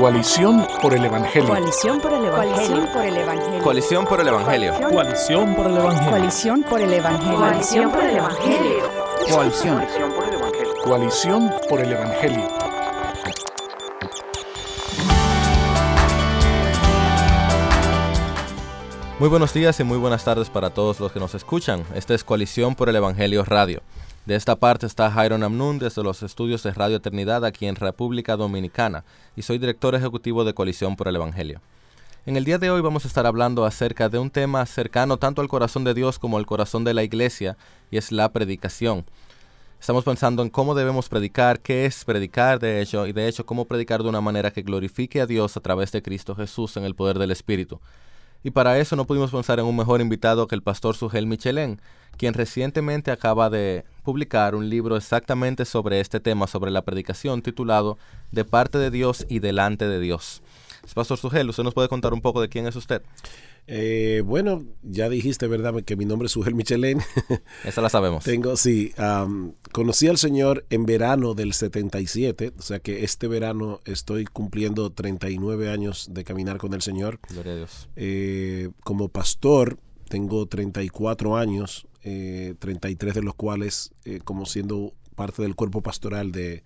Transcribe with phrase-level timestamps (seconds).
[0.00, 1.48] Coalición por el Evangelio.
[1.50, 2.88] Coalición por el Evangelio.
[3.62, 4.72] Coalición por el Evangelio.
[4.90, 6.10] Coalición por el Evangelio.
[6.10, 7.36] Coalición por el Evangelio.
[7.36, 8.82] Coalición por el Evangelio.
[9.30, 9.86] Coalición.
[10.82, 12.48] Coalición por el Evangelio.
[19.18, 21.84] Muy buenos días y muy buenas tardes para todos los que nos escuchan.
[21.94, 23.82] Esta es Coalición por el Evangelio Radio.
[24.26, 28.36] De esta parte está Jairon Amnun desde los estudios de Radio Eternidad aquí en República
[28.36, 29.02] Dominicana
[29.34, 31.62] y soy director ejecutivo de Coalición por el Evangelio.
[32.26, 35.40] En el día de hoy vamos a estar hablando acerca de un tema cercano tanto
[35.40, 37.56] al corazón de Dios como al corazón de la iglesia
[37.90, 39.06] y es la predicación.
[39.80, 43.64] Estamos pensando en cómo debemos predicar, qué es predicar de hecho y de hecho cómo
[43.64, 46.94] predicar de una manera que glorifique a Dios a través de Cristo Jesús en el
[46.94, 47.80] poder del Espíritu.
[48.44, 51.80] Y para eso no pudimos pensar en un mejor invitado que el pastor Sugel Michelén,
[52.20, 57.96] quien recientemente acaba de publicar un libro exactamente sobre este tema, sobre la predicación, titulado
[58.30, 60.42] De parte de Dios y delante de Dios.
[60.94, 63.00] Pastor Sugel, ¿usted nos puede contar un poco de quién es usted?
[63.66, 65.82] Eh, bueno, ya dijiste, ¿verdad?
[65.82, 67.00] Que mi nombre es Sugel Michelén.
[67.64, 68.22] Esa la sabemos.
[68.22, 68.92] Tengo, sí.
[68.98, 74.90] Um, conocí al Señor en verano del 77, o sea que este verano estoy cumpliendo
[74.90, 77.18] 39 años de caminar con el Señor.
[77.30, 77.88] Gloria a Dios.
[77.96, 79.78] Eh, como pastor,
[80.10, 86.32] tengo 34 años, eh, 33 de los cuales eh, como siendo parte del cuerpo pastoral
[86.32, 86.62] de,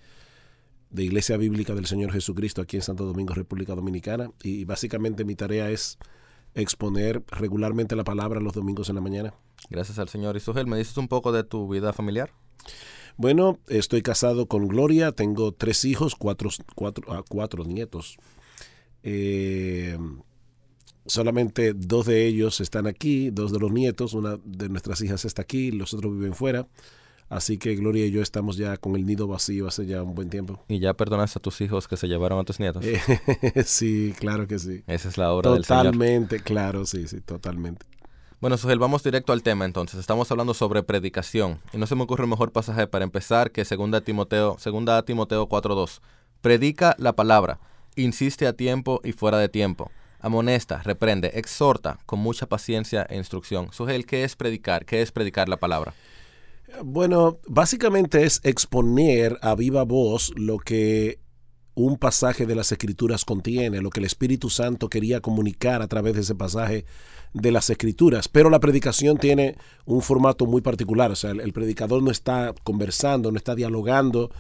[0.91, 4.31] de Iglesia Bíblica del Señor Jesucristo aquí en Santo Domingo, República Dominicana.
[4.43, 5.99] Y básicamente mi tarea es
[6.55, 9.35] exponer regularmente la palabra los domingos en la mañana.
[9.71, 10.37] Gracias al Señor.
[10.37, 12.33] Y Sugel, ¿me dices un poco de tu vida familiar?
[13.17, 18.17] Bueno, estoy casado con Gloria, tengo tres hijos, cuatro, cuatro, ah, cuatro nietos.
[19.03, 19.99] Eh,
[21.07, 25.43] solamente dos de ellos están aquí, dos de los nietos, una de nuestras hijas está
[25.43, 26.67] aquí, los otros viven fuera.
[27.29, 30.29] Así que Gloria y yo estamos ya con el nido vacío hace ya un buen
[30.29, 30.63] tiempo.
[30.69, 32.85] ¿Y ya perdonas a tus hijos que se llevaron a tus nietos?
[33.65, 34.83] sí, claro que sí.
[34.87, 35.85] Esa es la obra del Señor.
[35.85, 37.87] Totalmente, claro, sí, sí, totalmente.
[38.41, 39.99] Bueno, Sugel, vamos directo al tema entonces.
[39.99, 41.61] Estamos hablando sobre predicación.
[41.73, 45.49] Y no se me ocurre un mejor pasaje para empezar que 2 Timoteo, segunda Timoteo
[45.49, 46.01] 4.2.
[46.43, 47.59] Predica la palabra,
[47.97, 49.91] insiste a tiempo y fuera de tiempo.
[50.25, 53.69] Amonesta, reprende, exhorta con mucha paciencia e instrucción.
[53.73, 54.87] Sugel, ¿qué es predicar?
[54.87, 55.93] ¿Qué es predicar la palabra?
[56.83, 61.19] Bueno, básicamente es exponer a viva voz lo que
[61.75, 66.15] un pasaje de las escrituras contiene, lo que el Espíritu Santo quería comunicar a través
[66.15, 66.87] de ese pasaje
[67.35, 68.27] de las escrituras.
[68.27, 73.31] Pero la predicación tiene un formato muy particular, o sea, el, predicador no está conversando,
[73.31, 74.31] no está dialogando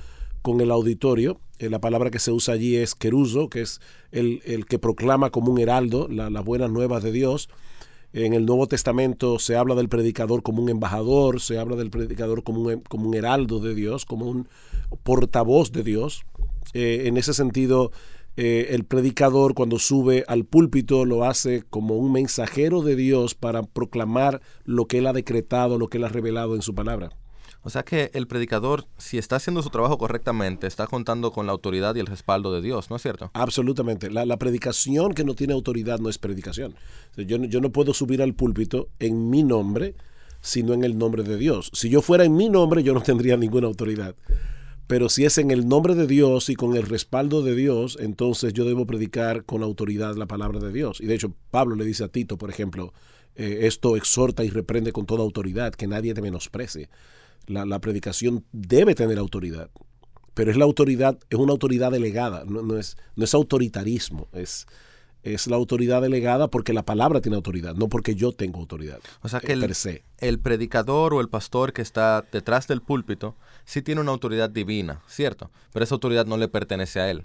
[0.44, 1.41] con el auditorio.
[1.59, 3.81] Eh, la palabra que se usa allí es queruso, que es
[4.12, 7.49] el, el que proclama como un heraldo las buenas nuevas de Dios.
[8.12, 12.43] En el Nuevo Testamento se habla del predicador como un embajador, se habla del predicador
[12.43, 14.47] como un, como un heraldo de Dios, como un
[15.03, 16.25] portavoz de Dios.
[16.75, 17.91] Eh, en ese sentido,
[18.37, 23.62] eh, el predicador cuando sube al púlpito lo hace como un mensajero de Dios para
[23.62, 27.16] proclamar lo que él ha decretado, lo que él ha revelado en su palabra.
[27.67, 31.53] O sea que el predicador, si está haciendo su trabajo correctamente, está contando con la
[31.53, 33.31] autoridad y el respaldo de Dios, ¿no es cierto?
[33.33, 34.11] Absolutamente.
[34.11, 36.75] La, predicación que no tiene autoridad no es predicación.
[37.17, 39.95] Yo, no puedo subir al púlpito en mi nombre,
[40.43, 41.71] sino en el nombre de Dios.
[41.73, 44.15] Si yo fuera en mi nombre, yo no tendría ninguna autoridad.
[44.87, 48.53] Pero si es en el nombre de Dios y con el respaldo de Dios, entonces
[48.53, 51.01] yo debo predicar con autoridad la palabra de Dios.
[51.01, 52.93] Y de hecho, Pablo le dice a Tito, por ejemplo,
[53.37, 56.91] eh, esto exhorta y reprende con toda autoridad, que nadie te menosprecie
[57.47, 59.71] la, predicación debe tener autoridad,
[60.34, 64.66] pero es la autoridad, es una autoridad delegada, no, es, no es autoritarismo, es,
[65.22, 69.00] es la autoridad delegada porque la palabra tiene autoridad, no porque yo tengo autoridad.
[69.22, 69.77] O sea que el,
[70.19, 75.03] el predicador o el pastor que está detrás del púlpito sí tiene una autoridad divina,
[75.09, 75.50] ¿cierto?
[75.72, 77.25] Pero esa autoridad no le pertenece a él.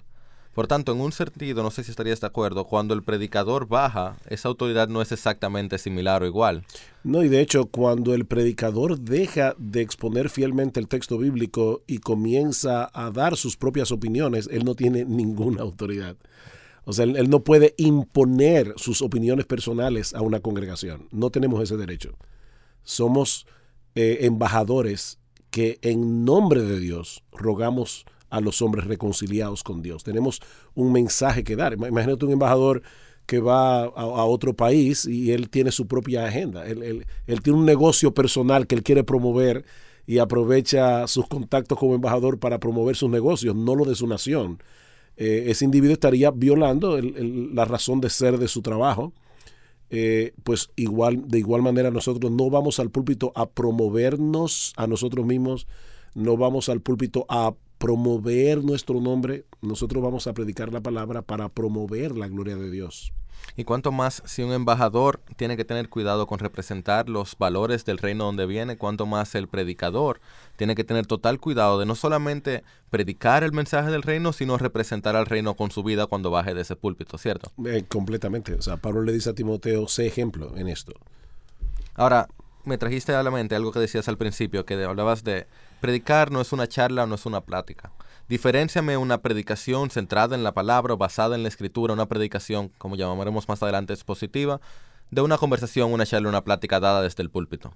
[0.52, 4.16] Por tanto, en un sentido, no sé si estarías de acuerdo, cuando el predicador baja,
[4.28, 6.64] esa autoridad no es exactamente similar o igual.
[7.04, 11.98] No, y de hecho, cuando el predicador deja de exponer fielmente el texto bíblico y
[11.98, 16.16] comienza a dar sus propias opiniones, él no tiene ninguna autoridad.
[16.84, 21.06] O sea, él, no puede imponer sus opiniones personales a una congregación.
[21.12, 22.16] No tenemos ese derecho.
[22.82, 23.46] Somos
[23.94, 25.18] eh, embajadores
[25.50, 30.04] que en nombre de Dios rogamos a los hombres reconciliados con Dios.
[30.04, 30.40] Tenemos
[30.74, 31.74] un mensaje que dar.
[31.74, 32.82] Imagínate un embajador
[33.26, 36.66] que va a, otro país y él tiene su propia agenda.
[36.66, 37.04] Él,
[37.42, 39.64] tiene un negocio personal que él quiere promover
[40.04, 44.60] y aprovecha sus contactos como embajador para promover sus negocios, no lo de su nación.
[45.16, 49.12] Eh, ese individuo estaría violando la razón de ser de su trabajo.
[49.90, 55.26] Eh, pues igual, de igual manera nosotros no vamos al púlpito a promovernos a nosotros
[55.26, 55.66] mismos,
[56.14, 61.48] no vamos al púlpito a promover nuestro nombre, nosotros vamos a predicar la palabra para
[61.48, 63.14] promover la gloria de Dios.
[63.56, 67.96] Y cuanto más si un embajador tiene que tener cuidado con representar los valores del
[67.96, 70.20] reino donde viene, cuanto más el predicador
[70.56, 75.16] tiene que tener total cuidado de no solamente predicar el mensaje del reino, sino representar
[75.16, 77.50] al reino con su vida cuando baje de ese púlpito, ¿cierto?
[77.64, 78.52] Eh, completamente.
[78.52, 80.92] O sea, Pablo le dice a Timoteo, sé ejemplo en esto.
[81.94, 82.28] Ahora,
[82.64, 85.46] me trajiste a la mente algo que decías al principio, que hablabas de
[85.80, 87.92] predicar no es una charla, no es una plática.
[88.28, 93.48] Diferenciame una predicación centrada en la palabra basada en la escritura, una predicación, como llamaremos
[93.48, 94.60] más adelante, expositiva,
[95.10, 97.74] de una conversación, una charla, una plática dada desde el púlpito.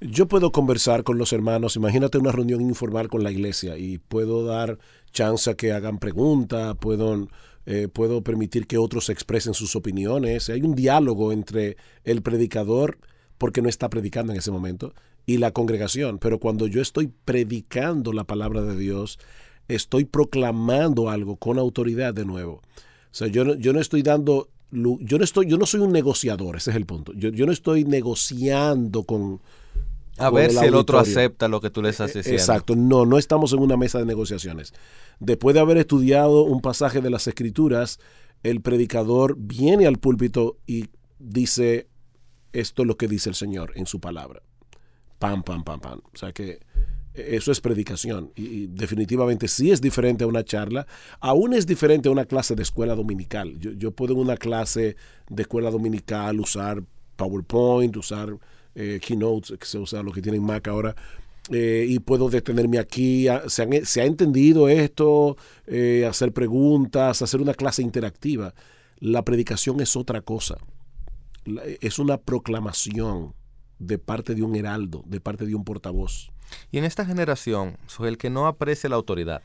[0.00, 4.44] Yo puedo conversar con los hermanos, imagínate una reunión informal con la iglesia y puedo
[4.44, 4.78] dar
[5.12, 7.28] chance a que hagan preguntas, puedo,
[7.66, 10.50] eh, puedo permitir que otros expresen sus opiniones.
[10.50, 12.98] Hay un diálogo entre el predicador,
[13.38, 14.92] porque no está predicando en ese momento,
[15.28, 16.18] y la congregación.
[16.18, 19.18] Pero cuando yo estoy predicando la palabra de Dios,
[19.68, 22.54] estoy proclamando algo con autoridad de nuevo.
[22.54, 22.62] O
[23.12, 26.56] sea, yo no, yo no estoy dando, yo no estoy, yo no soy un negociador,
[26.56, 27.12] ese es el punto.
[27.12, 29.42] Yo, yo no estoy negociando con...
[30.16, 32.40] A ver si el otro acepta lo que tú le estás e, diciendo.
[32.40, 34.72] Exacto, no, no estamos en una mesa de negociaciones.
[35.20, 38.00] Después de haber estudiado un pasaje de las escrituras,
[38.42, 40.86] el predicador viene al púlpito y
[41.18, 41.86] dice,
[42.54, 44.40] esto es lo que dice el Señor en su palabra.
[45.18, 46.00] Pam, pam, pam, pam.
[46.12, 46.60] O sea que
[47.18, 50.86] eso es predicación y, definitivamente sí es diferente a una charla,
[51.20, 53.58] aún es diferente a una clase de escuela dominical.
[53.58, 54.96] Yo, puedo en una clase
[55.28, 56.82] de escuela dominical usar
[57.16, 58.36] PowerPoint, usar
[58.74, 60.94] eh, Keynotes, que se usa lo que tienen Mac ahora,
[61.50, 63.26] eh, y puedo detenerme aquí.
[63.48, 65.36] Se, ha entendido esto,
[65.66, 68.54] eh, hacer preguntas, hacer una clase interactiva.
[69.00, 70.56] La predicación es otra cosa.
[71.80, 73.32] es una proclamación
[73.78, 76.30] de parte de un heraldo, de parte de un portavoz.
[76.70, 79.42] Y en esta generación, el que no aprecia la autoridad,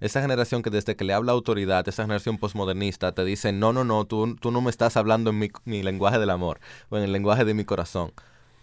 [0.00, 3.84] esa generación que desde que le habla autoridad, esa generación posmodernista, te dice, no, no,
[3.84, 6.60] no, tú, tú no me estás hablando en mi, lenguaje del amor
[6.90, 8.12] o en el lenguaje de mi corazón.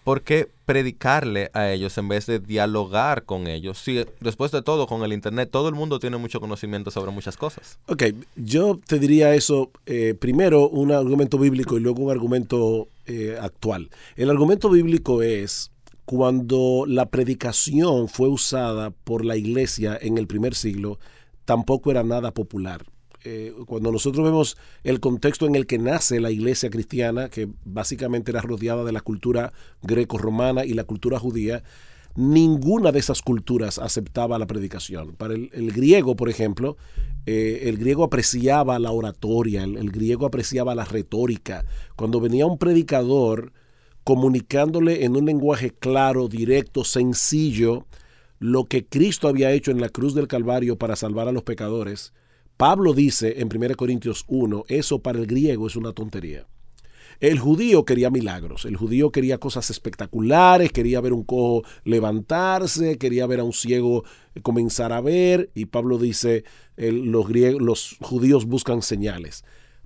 [0.04, 3.78] ¿Por qué predicarle a ellos en vez de dialogar con ellos?
[3.78, 7.38] Si después de todo, con el Internet, todo el mundo tiene mucho conocimiento sobre muchas
[7.38, 7.78] cosas.
[7.88, 8.04] Ok,
[8.36, 13.92] yo te diría eso, eh, primero un argumento bíblico y luego un argumento eh, actual.
[14.16, 15.72] El argumento bíblico es
[16.06, 20.98] cuando la predicación fue usada por la iglesia en el primer siglo,
[21.46, 22.84] tampoco era nada popular.
[23.24, 28.32] Eh, cuando nosotros vemos el contexto en el que nace la iglesia cristiana, que básicamente
[28.32, 29.54] era rodeada de la cultura
[29.84, 31.64] greco-romana y la cultura judía,
[32.16, 35.14] ninguna de esas culturas aceptaba la predicación.
[35.14, 36.78] Para el, griego, por ejemplo,
[37.26, 41.66] eh, el griego apreciaba la oratoria, el, griego apreciaba la retórica.
[41.96, 43.54] Cuando venía un predicador,
[44.04, 47.86] comunicándole en un lenguaje claro, directo, sencillo,
[48.40, 52.14] lo que Cristo había hecho en la cruz del Calvario para salvar a los pecadores,
[52.62, 56.46] Pablo dice en 1 Corintios 1, eso para el griego es una tontería.
[57.20, 63.26] El judío quería milagros, el judío quería cosas espectaculares, quería ver un cojo levantarse, quería
[63.26, 64.04] ver a un ciego
[64.44, 66.44] comenzar a ver, y Pablo dice,
[66.78, 69.44] los, griegos, los judíos buscan señales,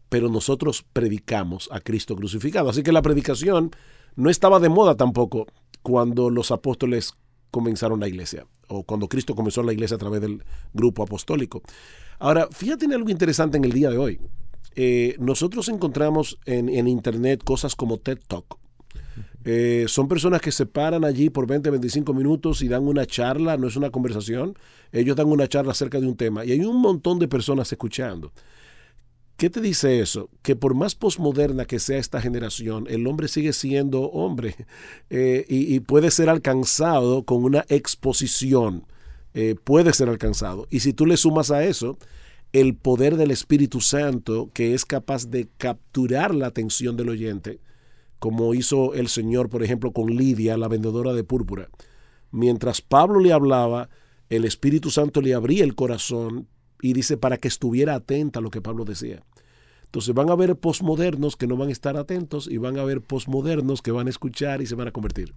[0.10, 2.69] pero nosotros predicamos a Cristo crucificado.
[2.69, 3.72] Así que la predicación
[4.18, 5.45] no estaba de moda tampoco
[5.81, 7.13] cuando los apóstoles
[7.51, 10.44] comenzaron la iglesia o cuando Cristo comenzó la iglesia a través del
[10.74, 11.62] grupo apostólico.
[12.19, 14.19] Ahora, fíjate en algo interesante en el día de hoy.
[14.75, 18.57] Eh, nosotros encontramos en, Internet cosas como TED Talk.
[19.45, 23.57] Eh, son personas que se paran allí por 20, 25 minutos y dan una charla,
[23.57, 24.57] no es una conversación,
[24.91, 28.31] ellos dan una charla acerca de un tema y hay un montón de personas escuchando.
[29.38, 30.29] ¿Qué te dice eso?
[30.41, 34.55] Que por más posmoderna que sea esta generación, el hombre sigue siendo hombre
[35.10, 38.86] eh, y, puede ser alcanzado con una exposición.
[39.38, 40.65] Eh, puede ser alcanzado.
[40.70, 41.98] Y si tú le sumas a eso
[42.54, 47.60] el poder del Espíritu Santo que es capaz de capturar la atención del oyente,
[48.18, 51.68] como hizo el Señor, por ejemplo, con Lidia, la vendedora de púrpura.
[52.32, 53.89] Mientras Pablo le hablaba,
[54.30, 56.48] el Espíritu Santo le abría el corazón
[56.82, 59.22] y dice para que estuviera atenta a lo que Pablo decía.
[59.84, 63.01] Entonces van a haber posmodernos que no van a estar atentos y van a haber
[63.01, 65.34] posmodernos que van a escuchar y se van a convertir.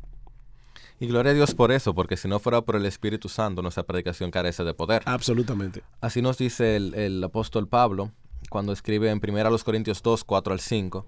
[1.00, 3.84] Y gloria a Dios por eso, porque si no fuera por el Espíritu Santo, nuestra
[3.84, 5.02] predicación carece de poder.
[5.06, 5.82] Absolutamente.
[6.00, 8.10] Así nos dice el, apóstol Pablo
[8.50, 11.06] cuando escribe en 1 Corintios 2, 4 al 5.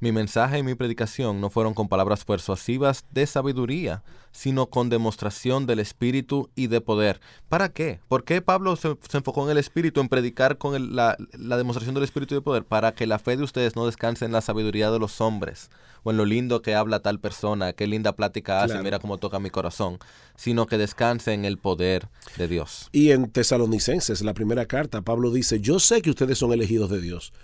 [0.00, 4.02] Mi mensaje y mi predicación no fueron con palabras persuasivas de sabiduría,
[4.32, 7.20] sino con demostración del Espíritu y de poder.
[7.50, 8.00] ¿Para qué?
[8.08, 12.04] ¿Por qué Pablo se, enfocó en el Espíritu, en predicar con la, la, demostración del
[12.04, 12.64] Espíritu y de poder?
[12.64, 15.70] Para que la fe de ustedes no descanse en la sabiduría de los hombres,
[16.02, 19.38] o en lo lindo que habla tal persona, qué linda plática hace, mira cómo toca
[19.38, 19.98] mi corazón,
[20.34, 22.88] sino que descanse en el poder de Dios.
[22.90, 27.02] Y en Tesalonicenses, la primera carta, Pablo dice, yo sé que ustedes son elegidos de
[27.02, 27.34] Dios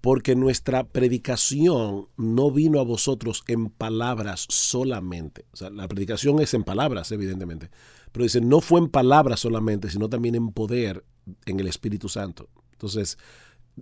[0.00, 5.46] porque nuestra predicación no vino a vosotros en palabras solamente.
[5.52, 7.70] O sea, la predicación es en palabras, evidentemente.
[8.12, 11.04] Pero dice, no fue en palabras solamente, sino también en poder,
[11.44, 12.48] en el Espíritu Santo.
[12.72, 13.18] Entonces,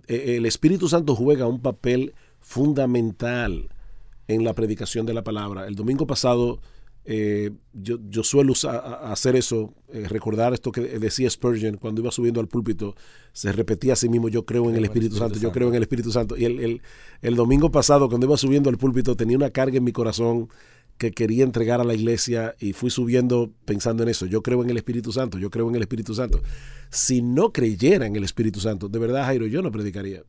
[0.07, 3.69] e, el Espíritu Santo juega un papel fundamental
[4.27, 5.67] en la predicación de la palabra.
[5.67, 6.59] El domingo pasado
[7.07, 8.53] eh, yo, yo, suelo
[9.03, 12.95] hacer eso, eh, recordar esto que decía Spurgeon cuando iba subiendo al púlpito,
[13.31, 15.83] se repetía a sí mismo, yo creo en el Espíritu, Santo, yo creo en el
[15.83, 16.35] Espíritu Santo.
[16.35, 16.81] Y el,
[17.21, 20.49] el, domingo pasado, cuando iba subiendo al púlpito, tenía una carga en mi corazón
[20.97, 24.71] que quería entregar a la iglesia y fui subiendo pensando en eso, yo creo en
[24.71, 26.41] el Espíritu Santo, yo creo en el Espíritu Santo.
[26.89, 30.23] Si no creyera en el Espíritu Santo, de verdad, Jairo, yo no predicaría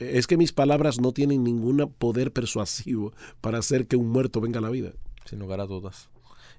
[0.00, 4.60] es que mis palabras no tienen ningún poder persuasivo para hacer que un muerto venga
[4.60, 4.92] a la vida
[5.28, 6.08] sin lugar a dudas.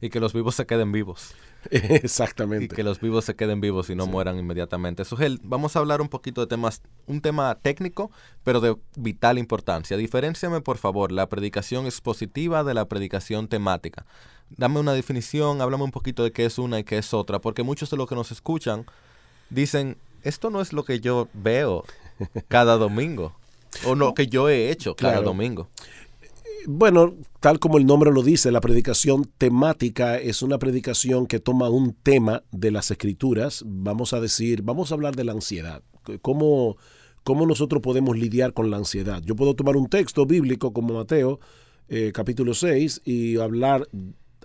[0.02, 1.34] Y que los vivos se queden vivos.
[1.72, 2.66] Exactamente.
[2.66, 5.04] Y que los vivos se queden vivos y no mueran inmediatamente.
[5.04, 8.12] Sugel, vamos a hablar un poquito de temas, un tema técnico,
[8.44, 9.98] pero de vital importancia.
[9.98, 14.06] Diferenciame, por favor, la predicación expositiva de la predicación temática.
[14.50, 17.64] Dame una definición, háblame un poquito de qué es una y qué es otra, porque
[17.64, 18.86] muchos de los que nos escuchan
[19.50, 21.84] dicen, esto no es lo que yo veo
[22.48, 23.36] cada domingo,
[23.86, 25.68] o lo que yo he hecho cada domingo
[26.68, 31.70] bueno, tal como el nombre lo dice, la predicación temática es una predicación que toma
[31.70, 33.64] un tema de las escrituras.
[33.66, 35.84] Vamos a decir, vamos a hablar de la ansiedad.
[36.22, 36.78] ¿Cómo,
[37.24, 39.22] cómo nosotros podemos lidiar con la ansiedad?
[39.24, 41.40] Yo puedo tomar un texto bíblico como Mateo,
[41.88, 43.88] eh, capítulo 6, y hablar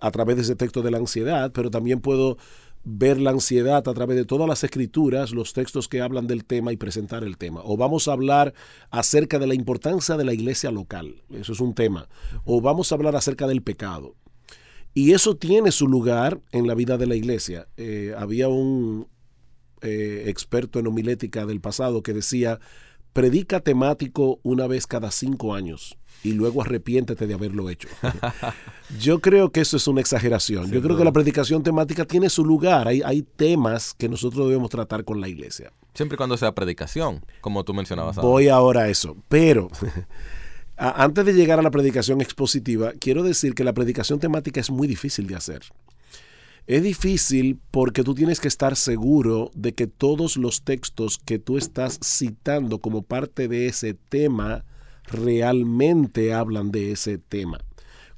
[0.01, 2.37] a través de ese texto de la ansiedad, pero también puedo
[2.85, 6.73] ver la ansiedad a través de todas las escrituras, los textos que hablan del tema
[6.73, 7.61] y presentar el tema.
[7.65, 8.55] O vamos a hablar
[8.91, 12.09] acerca de la importancia de la iglesia local, eso es un tema.
[12.45, 14.15] O vamos a hablar acerca del pecado.
[14.93, 17.67] Y eso tiene su lugar en la vida de la iglesia.
[17.77, 19.09] Eh, había un
[19.81, 22.61] eh, experto en homilética del pasado que decía,
[23.13, 27.87] predica temático una vez cada cinco años y luego arrepiéntete de haberlo hecho.
[28.99, 30.71] Yo creo que eso es una exageración.
[30.73, 32.89] Yo creo que la predicación temática tiene su lugar.
[32.89, 35.71] Hay, hay temas que nosotros debemos tratar con la iglesia.
[35.93, 38.17] Siempre y cuando sea predicación, como tú mencionabas.
[38.17, 39.17] Voy ahora a eso.
[39.29, 39.69] Pero
[40.77, 44.89] antes de llegar a la predicación expositiva, quiero decir que la predicación temática es muy
[44.89, 45.63] difícil de hacer.
[46.67, 51.59] Es difícil porque tú tienes que estar seguro de que todos los textos que tú
[51.59, 54.65] estás citando como parte de ese tema
[55.07, 57.59] realmente hablan de ese tema.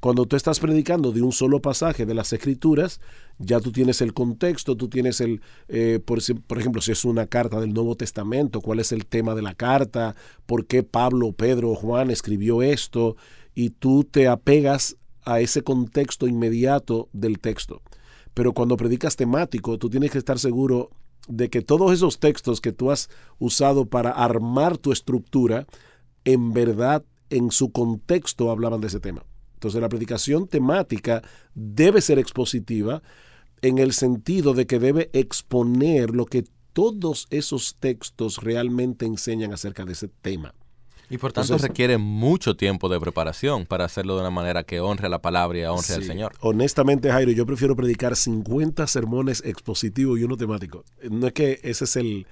[0.00, 3.00] Cuando tú estás predicando de un solo pasaje de las escrituras,
[3.38, 7.26] ya tú tienes el contexto, tú tienes el, eh, por, por, ejemplo, si es una
[7.26, 10.14] carta del Nuevo Testamento, cuál es el tema de la carta,
[10.44, 13.16] por qué Pablo, Pedro Juan escribió esto,
[13.54, 17.82] y tú te apegas a ese contexto inmediato del texto.
[18.32, 20.90] Pero cuando predicas temático, tú tienes que estar seguro
[21.26, 25.66] de que todos esos textos que tú has usado para armar tu estructura,
[26.26, 29.24] en verdad en su contexto hablaban de ese tema.
[29.54, 31.22] Entonces la predicación temática
[31.54, 33.02] debe ser expositiva
[33.62, 39.86] en el sentido de que debe exponer lo que todos esos textos realmente enseñan acerca
[39.86, 40.52] de ese tema.
[41.08, 45.06] Y por tanto requiere mucho tiempo de preparación para hacerlo de una manera que honre
[45.06, 46.32] a la palabra y honre al Señor.
[46.40, 50.84] Honestamente, Jairo, yo prefiero predicar 50 sermones expositivos y uno temático.
[51.08, 52.26] No es que ese es el,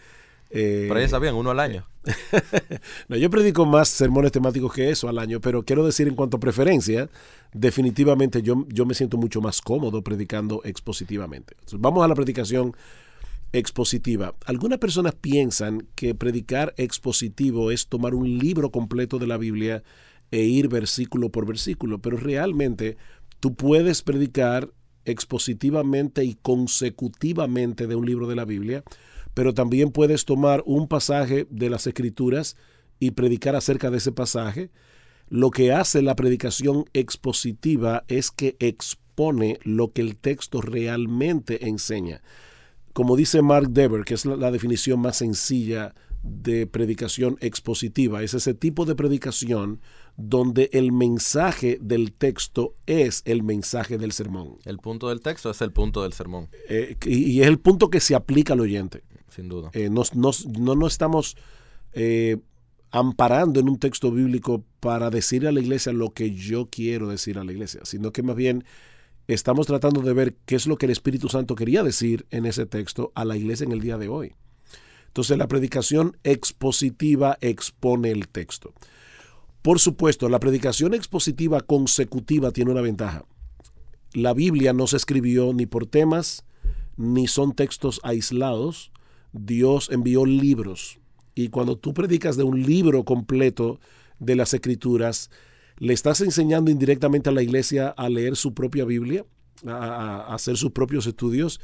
[0.50, 1.86] eh, pero ya sabían, uno al año.
[3.08, 6.36] no, yo predico más sermones temáticos que eso al año, pero quiero decir en cuanto
[6.36, 7.08] a preferencia,
[7.52, 11.56] definitivamente yo, yo me siento mucho más cómodo predicando expositivamente.
[11.72, 12.76] vamos a la predicación
[13.52, 14.34] expositiva.
[14.46, 19.82] Algunas personas piensan que predicar expositivo es tomar un libro completo de la Biblia
[20.30, 22.96] e ir versículo por versículo, pero realmente
[23.40, 24.70] tú puedes predicar
[25.04, 28.82] expositivamente y consecutivamente de un libro de la Biblia
[29.34, 32.56] pero también puedes tomar un pasaje de las escrituras
[33.00, 34.70] y predicar acerca de ese pasaje.
[35.28, 42.22] Lo que hace la predicación expositiva es que expone lo que el texto realmente enseña.
[42.92, 48.54] Como dice Mark Dever, que es la, definición más sencilla de predicación expositiva, es ese
[48.54, 49.80] tipo de predicación
[50.16, 54.58] donde el mensaje del texto es el mensaje del sermón.
[54.64, 56.48] El punto del texto es el punto del sermón.
[56.68, 59.02] Eh, y, es el punto que se aplica al oyente
[59.34, 59.70] sin duda.
[59.72, 61.36] Eh, no, estamos
[61.92, 62.38] eh,
[62.90, 67.38] amparando en un texto bíblico para decir a la iglesia lo que yo quiero decir
[67.38, 68.64] a la iglesia, sino que más bien
[69.26, 72.66] estamos tratando de ver qué es lo que el Espíritu Santo quería decir en ese
[72.66, 74.34] texto a la iglesia en el día de hoy.
[75.08, 78.74] Entonces la predicación expositiva expone el texto.
[79.62, 83.24] Por supuesto, la predicación expositiva consecutiva tiene una ventaja.
[84.12, 86.44] La Biblia no se escribió ni por temas,
[86.96, 88.92] ni son textos aislados.
[89.34, 91.00] Dios envió libros.
[91.34, 93.80] Y cuando tú predicas de un libro completo
[94.20, 95.30] de las escrituras,
[95.78, 99.26] le estás enseñando indirectamente a la iglesia a leer su propia Biblia,
[99.66, 101.60] a, hacer sus propios estudios.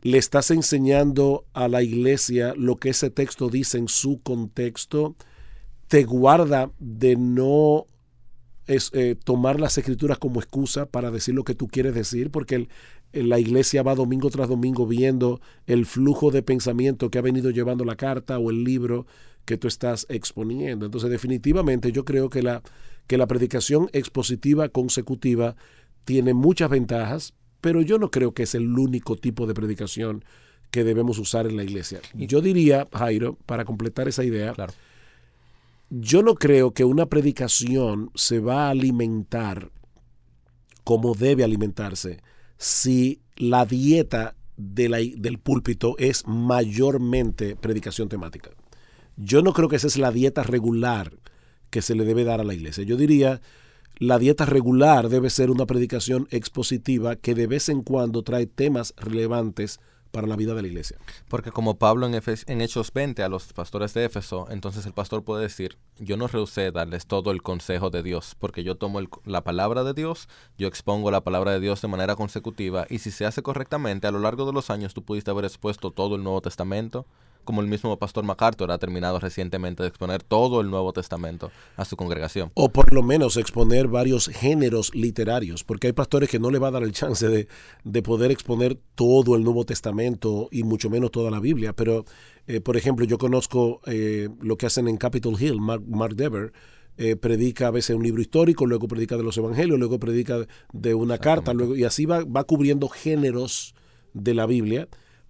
[0.00, 5.16] Le estás enseñando a la iglesia lo que ese texto dice en su contexto.
[5.88, 7.86] Te guarda de no
[8.66, 12.68] eh, tomar las escrituras como excusa para decir lo que tú quieres decir, porque
[13.22, 17.84] la iglesia va domingo tras domingo viendo el flujo de pensamiento que ha venido llevando
[17.84, 19.06] la carta o el libro
[19.44, 20.86] que tú estás exponiendo.
[20.86, 22.62] Entonces, definitivamente yo creo que la,
[23.06, 25.56] que la predicación expositiva consecutiva
[26.04, 30.24] tiene muchas ventajas, pero yo no creo que es el único tipo de predicación
[30.70, 32.00] que debemos usar en la iglesia.
[32.14, 34.54] Yo diría, Jairo, para completar esa idea,
[35.90, 39.70] yo no creo que una predicación se va a alimentar
[40.84, 42.20] como debe alimentarse
[42.58, 48.50] si la dieta del púlpito es mayormente predicación temática.
[49.16, 51.12] Yo no creo que esa es la dieta regular
[51.70, 52.84] que se le debe dar a la iglesia.
[52.84, 53.40] Yo diría,
[53.98, 58.94] la dieta regular debe ser una predicación expositiva que de vez en cuando trae temas
[58.96, 60.98] relevantes para la vida de la iglesia.
[61.28, 65.24] Porque como Pablo en, en, Hechos 20 a los pastores de Éfeso, entonces el pastor
[65.24, 69.44] puede decir, yo no rehusé darles todo el consejo de Dios, porque yo tomo la
[69.44, 73.26] palabra de Dios, yo expongo la palabra de Dios de manera consecutiva, y si se
[73.26, 76.40] hace correctamente, a lo largo de los años tú pudiste haber expuesto todo el Nuevo
[76.40, 77.06] Testamento,
[77.48, 81.86] como el mismo pastor MacArthur ha terminado recientemente de exponer todo el Nuevo Testamento a
[81.86, 82.50] su congregación.
[82.52, 86.68] O por lo menos exponer varios géneros literarios, porque hay pastores que no le va
[86.68, 87.48] a dar el chance de,
[87.84, 91.72] de poder exponer todo el Nuevo Testamento y mucho menos toda la Biblia.
[91.72, 92.04] Pero,
[92.48, 96.52] eh, por ejemplo, yo conozco eh, lo que hacen en Capitol Hill, Mark, Dever.
[96.98, 100.92] Eh, predica a veces un libro histórico, luego predica de los evangelios, luego predica de
[100.92, 103.74] una carta, luego, y así va, va cubriendo géneros
[104.12, 104.86] de la Biblia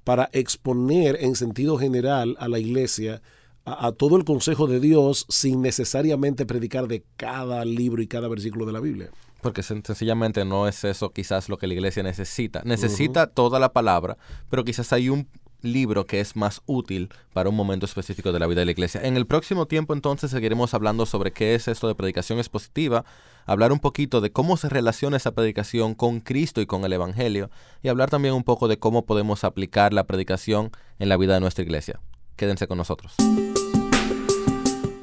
[0.08, 3.20] para exponer en sentido general a la iglesia
[3.66, 8.64] a, todo el consejo de Dios sin necesariamente predicar de cada libro y cada versículo
[8.64, 9.10] de la Biblia.
[9.42, 12.62] Porque sencillamente no es eso quizás lo que la iglesia necesita.
[12.64, 14.16] Necesita toda la palabra,
[14.48, 15.28] pero quizás hay un
[15.62, 19.00] libro que es más útil para un momento específico de la vida de la iglesia.
[19.02, 23.04] En el próximo tiempo entonces seguiremos hablando sobre qué es esto de predicación expositiva,
[23.46, 27.50] hablar un poquito de cómo se relaciona esa predicación con Cristo y con el Evangelio,
[27.82, 31.40] y hablar también un poco de cómo podemos aplicar la predicación en la vida de
[31.40, 32.00] nuestra iglesia.
[32.36, 33.14] Quédense con nosotros.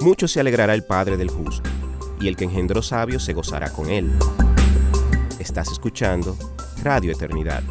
[0.00, 1.68] Mucho se alegrará el Padre del justo,
[2.20, 4.10] y el que engendró sabios se gozará con él.
[5.38, 6.36] Estás escuchando
[6.82, 7.62] Radio Eternidad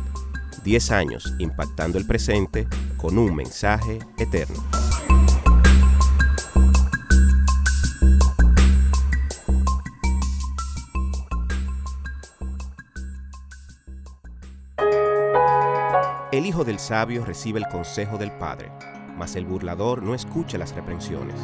[0.65, 4.63] 10 años impactando el presente con un mensaje eterno.
[16.31, 18.71] El hijo del sabio recibe el consejo del padre,
[19.15, 21.39] mas el burlador no escucha las reprensiones.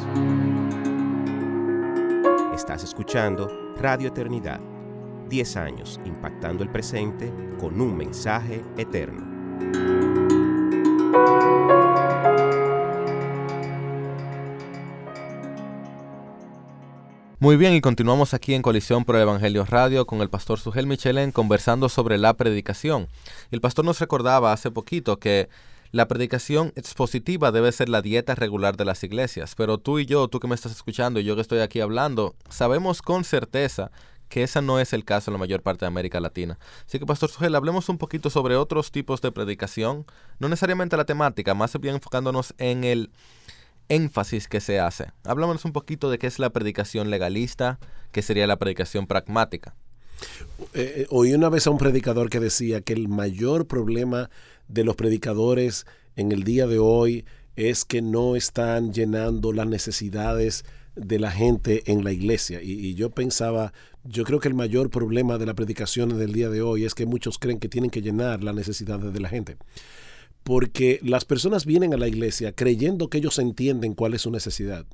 [2.52, 4.71] Estás escuchando Radio Eternidad
[5.32, 9.22] 10 años impactando el presente con un mensaje eterno.
[17.38, 20.86] Muy bien, y continuamos aquí en Colisión por el Evangelio Radio con el pastor Sugel
[20.86, 23.08] Michelén conversando sobre la predicación.
[23.50, 25.48] El pastor nos recordaba hace poquito que
[25.92, 30.28] la predicación expositiva debe ser la dieta regular de las iglesias, pero tú y yo,
[30.28, 33.90] tú que me estás escuchando y yo que estoy aquí hablando, sabemos con certeza
[34.32, 36.58] que ese no es el caso en la mayor parte de América Latina.
[36.86, 40.06] Así que, Pastor Sugel, hablemos un poquito sobre otros tipos de predicación,
[40.38, 43.10] no necesariamente la temática, más bien enfocándonos en el
[43.90, 45.12] énfasis que se hace.
[45.24, 47.78] Hablamos un poquito de qué es la predicación legalista,
[48.10, 49.74] qué sería la predicación pragmática.
[50.72, 54.30] Eh, eh, oí una vez a un predicador que decía que el mayor problema
[54.66, 55.84] de los predicadores
[56.16, 61.82] en el día de hoy es que no están llenando las necesidades de la gente
[61.90, 62.60] en la iglesia.
[62.62, 63.72] Y, yo pensaba,
[64.04, 67.06] yo creo que el mayor problema de la predicación del día de hoy es que
[67.06, 69.56] muchos creen que tienen que llenar las necesidades de la gente.
[70.42, 74.86] Porque las personas vienen a la iglesia creyendo que ellos entienden cuál es su necesidad,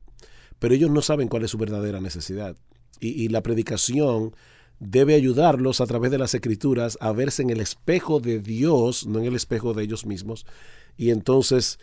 [0.58, 2.56] pero ellos no saben cuál es su verdadera necesidad.
[3.00, 4.34] Y, la predicación
[4.80, 9.20] debe ayudarlos a través de las escrituras a verse en el espejo de Dios, no
[9.20, 10.46] en el espejo de ellos mismos,
[10.96, 11.78] y entonces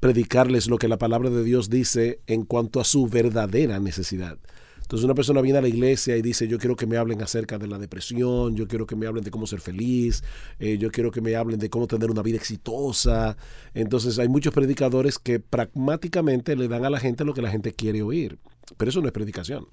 [0.00, 4.38] predicarles lo que la palabra de Dios dice en cuanto a su verdadera necesidad.
[4.86, 7.58] Entonces una persona viene a la iglesia y dice, yo quiero que me hablen acerca
[7.58, 10.22] de la depresión, yo quiero que me hablen de cómo ser feliz,
[10.60, 13.36] eh, yo quiero que me hablen de cómo tener una vida exitosa.
[13.74, 17.72] Entonces hay muchos predicadores que pragmáticamente le dan a la gente lo que la gente
[17.72, 18.38] quiere oír.
[18.76, 19.66] Pero eso no es predicación.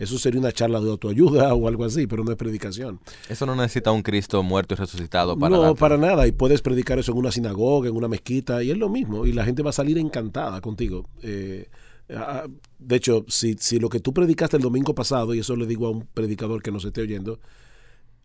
[0.00, 2.98] Eso sería una charla de autoayuda o algo así, pero no es predicación.
[3.28, 5.56] Eso no necesita un Cristo muerto y resucitado para...
[5.56, 6.26] No, para nada.
[6.26, 9.26] Y puedes predicar eso en una sinagoga, en una mezquita, y es lo mismo.
[9.26, 11.08] Y la gente va a salir encantada contigo.
[11.22, 11.68] Eh,
[12.10, 12.46] Ah,
[12.78, 15.86] de hecho, si, si lo que tú predicaste el domingo pasado, y eso le digo
[15.86, 17.40] a un predicador que nos esté oyendo,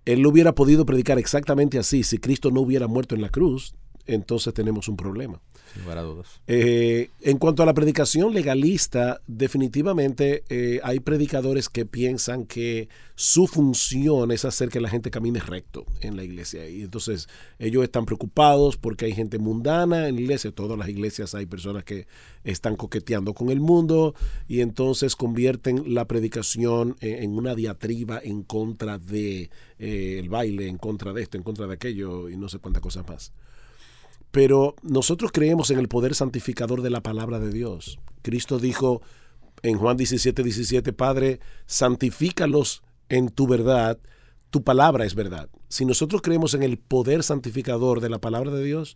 [0.06, 3.76] él lo hubiera podido predicar exactamente así si Cristo no hubiera muerto en la cruz,
[4.06, 5.42] entonces tenemos un problema.
[6.48, 13.48] Eh, en cuanto a la predicación legalista, definitivamente eh, hay predicadores que piensan que su
[13.48, 16.68] función es hacer que la gente camine recto en la iglesia.
[16.68, 20.52] Y entonces ellos están preocupados porque hay gente mundana en la iglesia.
[20.52, 22.08] Todas las iglesias hay personas que
[22.44, 24.16] están coqueteando con el mundo
[24.48, 30.78] y entonces convierten la predicación en, una diatriba en contra de eh, el baile, en
[30.78, 33.32] contra de esto, en contra de aquello y no sé cuántas cosas más.
[34.32, 38.00] Pero nosotros creemos en el poder santificador de la palabra de Dios.
[38.22, 39.02] Cristo dijo
[39.62, 44.00] en Juan 17, 17, Padre, santifícalos en tu verdad,
[44.50, 45.50] tu palabra es verdad.
[45.68, 48.96] Si nosotros creemos en el poder santificador de la palabra de Dios,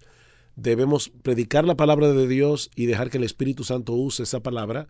[0.56, 4.88] debemos predicar la palabra de Dios y dejar que el Espíritu Santo use esa palabra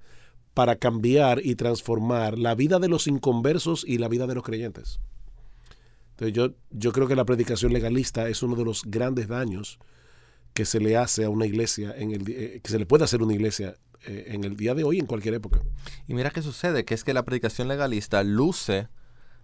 [0.53, 4.99] para cambiar y transformar la vida de los inconversos y la vida de los creyentes.
[6.12, 9.79] Entonces yo, yo creo que la predicación legalista es uno de los grandes daños
[10.55, 13.21] que se le hace a una iglesia, en el, eh, que se le puede hacer
[13.21, 13.75] una iglesia
[14.07, 15.59] eh, en el día de hoy, en cualquier época.
[16.07, 18.87] Y mira qué sucede, que es que la predicación legalista luce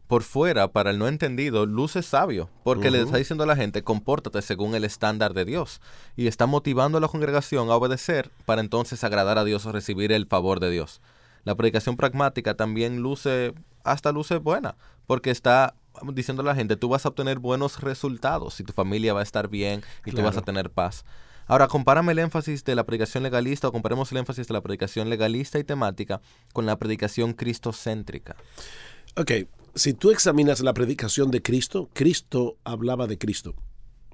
[0.08, 3.84] por fuera, para el no entendido, luce sabio, porque le está diciendo a la gente,
[3.84, 5.82] compórtate según el estándar de Dios,
[6.16, 10.14] y está motivando a la congregación a obedecer para entonces agradar a Dios o recibir
[10.14, 11.02] el favor de Dios.
[11.44, 14.76] La predicación pragmática también luce, hasta luce buena,
[15.08, 15.76] porque está
[16.14, 19.24] diciendo a la gente, tú vas a obtener buenos resultados y tu familia va a
[19.24, 21.06] estar bien y tú vas a tener paz.
[21.48, 25.10] Ahora, compárame el énfasis de la predicación legalista o comparemos el énfasis de la predicación
[25.10, 26.22] legalista y temática
[26.54, 28.36] con la predicación cristocéntrica.
[29.18, 29.32] Ok,
[29.76, 33.56] si tú examinas la predicación de Cristo, Cristo hablaba de Cristo.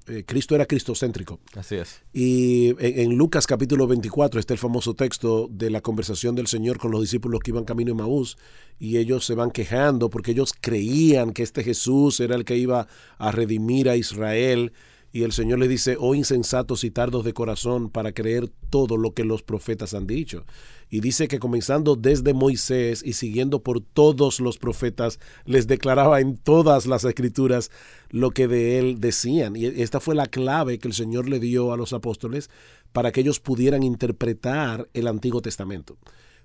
[0.08, 1.39] Eh, Cristo era cristocéntrico.
[1.56, 2.02] Así es.
[2.13, 6.91] Y en, Lucas capítulo 24 está el famoso texto de la conversación del Señor con
[6.91, 8.38] los discípulos que iban camino en Maús
[8.80, 12.88] y ellos se van quejando porque ellos creían que este Jesús era el que iba
[13.17, 14.72] a redimir a Israel
[15.12, 19.13] y el Señor les dice, oh insensatos y tardos de corazón para creer todo lo
[19.13, 20.46] que los profetas han dicho.
[20.89, 26.38] Y dice que comenzando desde Moisés y siguiendo por todos los profetas, les declaraba en
[26.38, 27.71] todas las escrituras
[28.10, 29.56] lo que de él decían.
[29.56, 32.50] Y esta fue la clave que el Señor le dio a los apóstoles
[32.93, 35.97] para que ellos pudieran interpretar el Antiguo Testamento.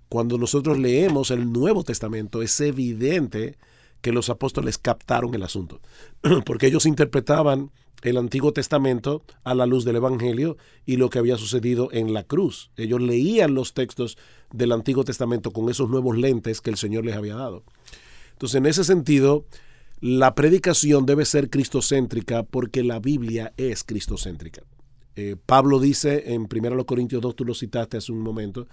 [0.08, 3.56] Cuando nosotros leemos el Nuevo Testamento, es evidente
[4.02, 5.80] que los apóstoles captaron el asunto,
[6.44, 7.70] porque ellos interpretaban
[8.02, 12.24] el Antiguo Testamento a la luz del Evangelio y lo que había sucedido en la
[12.24, 12.70] cruz.
[12.76, 14.18] Ellos leían los textos
[14.52, 17.62] del Antiguo Testamento con esos nuevos lentes que el Señor les había dado.
[18.32, 19.46] Entonces, en ese sentido,
[20.00, 24.62] la predicación debe ser cristocéntrica porque la Biblia es cristocéntrica.
[25.14, 28.66] Eh, Pablo dice en 1 Corintios 2, tú lo citaste hace un momento,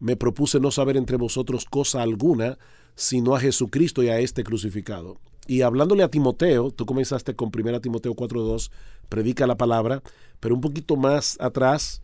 [0.00, 2.58] me propuse no saber entre vosotros cosa alguna,
[2.94, 5.18] sino a Jesucristo y a este crucificado.
[5.46, 8.70] Y hablándole a Timoteo, tú comenzaste con 1 Timoteo 4.2,
[9.08, 10.02] predica la palabra,
[10.40, 12.00] pero un poquito más atrás,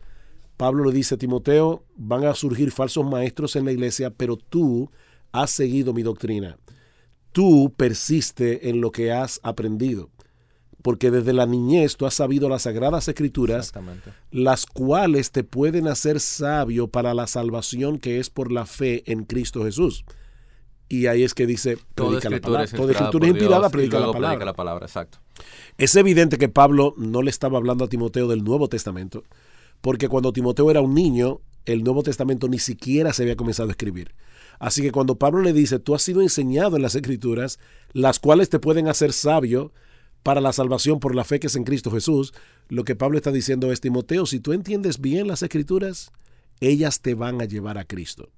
[0.57, 4.91] Pablo le dice a Timoteo, van a surgir falsos maestros en la iglesia, pero tú
[5.31, 6.57] has seguido mi doctrina.
[7.31, 10.09] Tú persiste en lo que has aprendido,
[10.81, 13.71] porque desde la niñez tú has sabido las sagradas escrituras,
[14.31, 19.23] las cuales te pueden hacer sabio para la salvación que es por la fe en
[19.23, 20.03] Cristo Jesús.
[20.89, 22.67] Y ahí es que dice, predica la palabra.
[22.67, 24.45] Toda escritura es inspirada, predica, la palabra.
[24.45, 24.85] la palabra.
[24.87, 25.19] Exacto.
[25.77, 29.23] Es evidente que Pablo no le estaba hablando a Timoteo del Nuevo Testamento,
[29.81, 33.71] porque cuando Timoteo era un niño, el Nuevo Testamento ni siquiera se había comenzado a
[33.71, 34.15] escribir.
[34.57, 37.59] Así que cuando Pablo le dice, tú has sido enseñado en las escrituras,
[37.93, 39.71] las cuales te pueden hacer sabio
[40.23, 42.33] para la salvación por la fe que es en Cristo Jesús,
[42.67, 46.11] lo que Pablo está diciendo es, Timoteo, si tú entiendes bien las escrituras,
[46.59, 48.29] ellas te van a llevar a Cristo.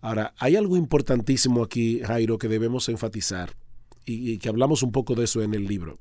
[0.00, 3.52] Ahora, hay algo importantísimo aquí, Jairo, que debemos enfatizar
[4.04, 5.98] y, que hablamos un poco de eso en el libro.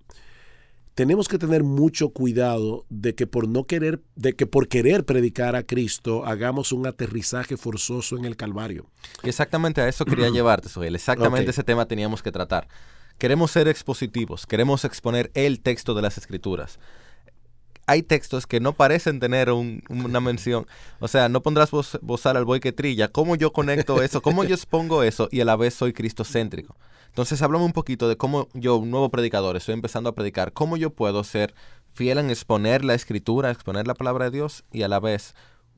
[0.96, 5.56] Tenemos que tener mucho cuidado de que por no querer, de que por querer predicar
[5.56, 8.86] a Cristo hagamos un aterrizaje forzoso en el Calvario.
[9.24, 10.96] Exactamente a eso quería llevarte, Soel.
[10.96, 12.68] Exactamente ese tema teníamos que tratar.
[13.18, 16.80] Queremos ser expositivos, queremos exponer el texto de las Escrituras
[17.89, 20.67] hay textos que no parecen tener una mención.
[20.99, 21.71] O sea, no pondrás
[22.02, 23.08] bozal al buey que trilla.
[23.08, 24.21] ¿Cómo yo conecto eso?
[24.21, 25.28] ¿Cómo yo expongo eso?
[25.32, 26.75] Y a la vez soy cristocéntrico.
[27.08, 30.78] Entonces, háblame un poquito de cómo yo, un nuevo predicador, estoy empezando a predicar, cómo
[30.78, 31.56] yo puedo ser
[31.91, 35.34] fiel en exponer la escritura, exponer la palabra de Dios y a la vez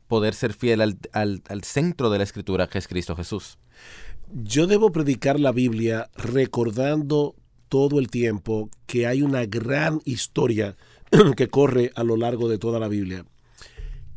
[0.09, 3.57] poder ser fiel al, al centro de la escritura que es Cristo Jesús.
[4.33, 7.35] Yo debo predicar la Biblia recordando
[7.69, 10.75] todo el tiempo que hay una gran historia
[11.35, 13.25] que corre a lo largo de toda la Biblia.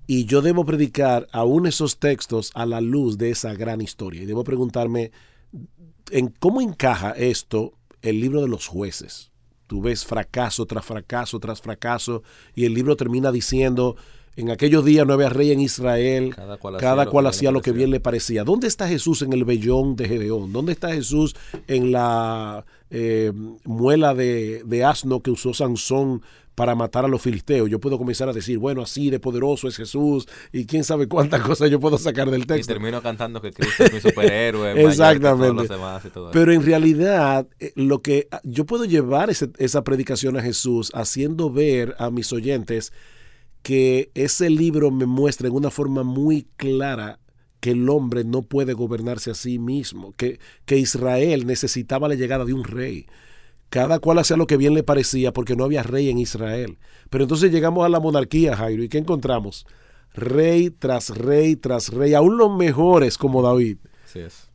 [0.07, 4.22] Y yo debo predicar aún esos textos a la luz de esa gran historia.
[4.22, 5.12] Y debo preguntarme,
[6.11, 9.30] ¿en cómo encaja esto el libro de los jueces?
[9.66, 12.22] Tú ves fracaso tras fracaso tras fracaso
[12.54, 13.96] y el libro termina diciendo,
[14.37, 18.01] en aquellos días no había rey en Israel, cada cual hacía, lo, que bien le
[18.01, 18.44] parecía.
[18.44, 20.53] ¿Dónde está Jesús en el vellón de Gedeón?
[20.53, 21.37] ¿Dónde está Jesús
[21.68, 23.33] en la eh,
[23.64, 26.23] muela de, de, asno que usó Sansón
[26.57, 27.70] para matar a los filisteos?
[27.70, 31.40] Yo puedo comenzar a decir, bueno, así de poderoso es Jesús y quién sabe cuántas
[31.47, 32.73] cosas yo puedo sacar del texto.
[32.73, 34.85] Y termino cantando que Cristo es mi superhéroe.
[34.85, 35.68] Exactamente.
[36.33, 41.94] Pero en realidad, eh, lo que yo puedo llevar esa predicación a Jesús haciendo ver
[41.99, 42.92] a mis oyentes
[43.64, 47.18] que ese libro me muestra en una forma muy clara
[47.61, 52.44] que el hombre no puede gobernarse a sí mismo, que, que Israel necesitaba la llegada
[52.44, 53.07] de un rey.
[53.70, 56.77] Cada cual hacía lo que bien le parecía porque no había rey en Israel.
[57.09, 59.66] Pero entonces llegamos a la monarquía, Jairo, ¿y qué encontramos?
[60.12, 63.79] Rey tras rey tras rey, aún los mejores como David,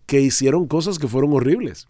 [0.05, 1.87] que hicieron cosas que fueron horribles.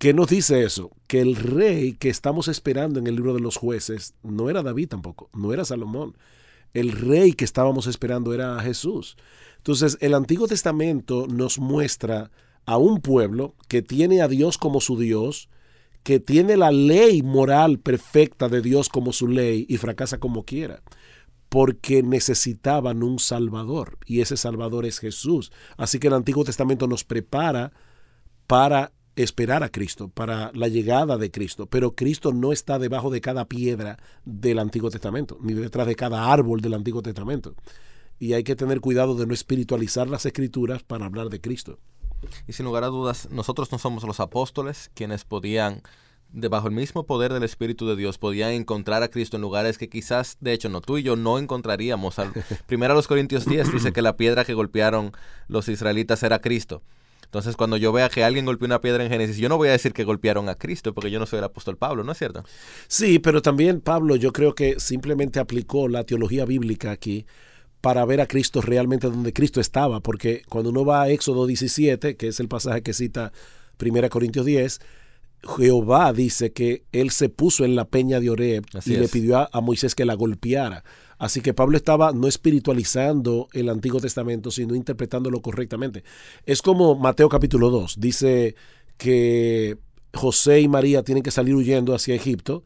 [0.00, 0.92] ¿Qué nos dice eso?
[1.06, 4.88] Que el rey que estamos esperando en el libro de los jueces no era David
[4.88, 6.16] tampoco, no era Salomón.
[6.72, 9.18] El rey que estábamos esperando era Jesús.
[9.58, 12.30] Entonces, el Antiguo Testamento nos muestra
[12.64, 15.50] a un pueblo que tiene a Dios como su Dios,
[16.02, 20.82] que tiene la ley moral perfecta de Dios como su ley y fracasa como quiera,
[21.50, 25.52] porque necesitaban un Salvador y ese Salvador es Jesús.
[25.76, 27.74] Así que el Antiguo Testamento nos prepara
[28.46, 31.66] para esperar a Cristo, para la llegada de Cristo.
[31.66, 36.32] Pero Cristo no está debajo de cada piedra del Antiguo Testamento, ni detrás de cada
[36.32, 37.54] árbol del Antiguo Testamento.
[38.18, 41.78] Y hay que tener cuidado de no espiritualizar las escrituras para hablar de Cristo.
[42.46, 45.82] Y sin lugar a dudas, nosotros no somos los apóstoles quienes podían,
[46.30, 49.88] debajo del mismo poder del Espíritu de Dios, podían encontrar a Cristo en lugares que
[49.88, 52.16] quizás, de hecho, no tú y yo no encontraríamos.
[52.66, 55.12] Primero a los Corintios 10 dice que la piedra que golpearon
[55.48, 56.82] los israelitas era Cristo.
[57.30, 59.72] Entonces, cuando yo vea que alguien golpeó una piedra en Génesis, yo no voy a
[59.72, 62.42] decir que golpearon a Cristo, porque yo no soy el apóstol Pablo, ¿no es cierto?
[62.88, 67.26] Sí, pero también Pablo yo creo que simplemente aplicó la teología bíblica aquí
[67.80, 72.16] para ver a Cristo realmente donde Cristo estaba, porque cuando uno va a Éxodo 17,
[72.16, 73.30] que es el pasaje que cita
[73.80, 74.80] 1 Corintios 10,
[75.56, 79.48] Jehová dice que él se puso en la peña de Oreb y le pidió a,
[79.52, 80.82] a, Moisés que la golpeara.
[81.20, 86.02] Así que Pablo estaba no espiritualizando el Antiguo Testamento, sino interpretándolo correctamente.
[86.46, 88.54] Es como Mateo capítulo 2, dice
[88.96, 89.76] que
[90.14, 92.64] José y María tienen que salir huyendo hacia Egipto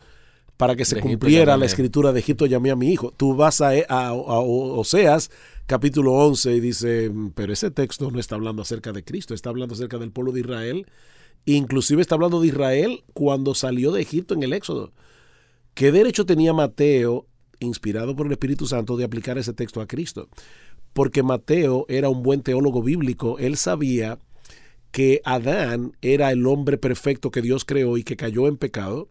[0.56, 3.12] para que se cumpliera la escritura de Egipto llamé a mi hijo.
[3.16, 5.32] Tú vas a, a, Oseas
[5.66, 9.74] capítulo 11 y dice, pero ese texto no está hablando acerca de Cristo, está hablando
[9.74, 10.86] acerca del pueblo de Israel.
[11.44, 14.92] Inclusive está hablando de Israel cuando salió de Egipto en el Éxodo.
[15.74, 17.26] ¿Qué derecho tenía Mateo
[17.64, 20.28] inspirado por el Espíritu Santo, de aplicar ese texto a Cristo.
[20.92, 24.18] Porque Mateo era un buen teólogo bíblico, él sabía
[24.92, 29.08] que Adán era el hombre perfecto que Dios creó y que cayó en pecado,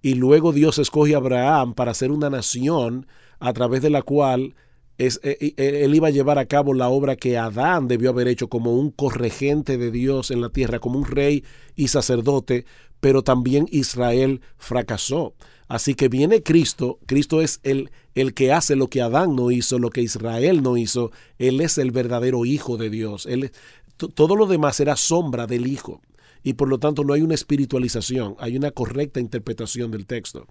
[0.00, 3.06] y luego Dios escoge a Abraham para ser una nación
[3.40, 4.54] a través de la cual
[4.98, 8.28] es, eh, eh, él iba a llevar a cabo la obra que Adán debió haber
[8.28, 12.64] hecho como un corregente de Dios en la tierra, como un rey y sacerdote,
[13.00, 15.34] pero también Israel fracasó.
[15.66, 19.78] Así que viene Cristo, Cristo es el, el que hace lo que Adán no hizo,
[19.78, 23.50] lo que Israel no hizo, Él es el verdadero Hijo de Dios, Él,
[23.96, 26.02] todo lo demás era sombra del Hijo
[26.44, 30.46] y por lo tanto no hay una espiritualización, hay una correcta interpretación del texto.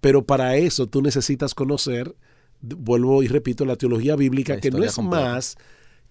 [0.00, 2.14] Pero para eso tú necesitas conocer,
[2.60, 5.56] vuelvo y repito, la teología bíblica, que no es más